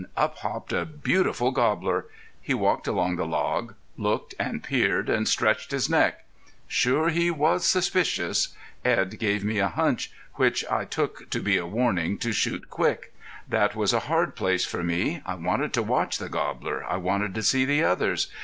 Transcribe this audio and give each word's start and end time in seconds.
up 0.17 0.39
hopped 0.39 0.73
a 0.73 0.83
beautiful 0.83 1.51
gobbler. 1.51 2.07
He 2.41 2.55
walked 2.55 2.87
along 2.87 3.17
the 3.17 3.27
log, 3.27 3.75
looked 3.97 4.33
and 4.39 4.63
peered, 4.63 5.09
and 5.09 5.27
stretched 5.27 5.69
his 5.69 5.91
neck. 5.91 6.25
Sure 6.67 7.09
he 7.09 7.29
was 7.29 7.67
suspicious. 7.67 8.47
Edd 8.83 9.19
gave 9.19 9.43
me 9.45 9.59
a 9.59 9.67
hunch, 9.67 10.11
which 10.37 10.65
I 10.71 10.85
took 10.85 11.29
to 11.29 11.39
be 11.39 11.55
a 11.55 11.67
warning 11.67 12.17
to 12.17 12.31
shoot 12.31 12.67
quick. 12.71 13.13
That 13.47 13.75
was 13.75 13.93
a 13.93 13.99
hard 14.09 14.35
place 14.35 14.65
for 14.65 14.83
me. 14.83 15.21
I 15.23 15.35
wanted 15.35 15.71
to 15.73 15.83
watch 15.83 16.17
the 16.17 16.29
gobbler. 16.29 16.83
I 16.83 16.97
wanted 16.97 17.35
to 17.35 17.43
see 17.43 17.63
the 17.63 17.83
others. 17.83 18.25